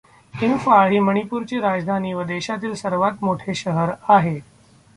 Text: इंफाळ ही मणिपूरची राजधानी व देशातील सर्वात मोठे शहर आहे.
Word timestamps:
इंफाळ 0.33 0.91
ही 0.91 0.99
मणिपूरची 0.99 1.59
राजधानी 1.59 2.13
व 2.13 2.23
देशातील 2.23 2.73
सर्वात 2.73 3.23
मोठे 3.23 3.53
शहर 3.53 3.91
आहे. 4.09 4.39